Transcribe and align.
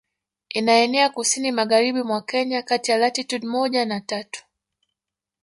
Inaenea 0.49 1.09
kusini 1.09 1.51
magharibi 1.51 2.03
mwa 2.03 2.21
Kenya 2.21 2.61
kati 2.61 2.91
ya 2.91 2.97
latitude 2.97 3.47
moja 3.47 3.85
na 3.85 4.01
tatu 4.01 4.43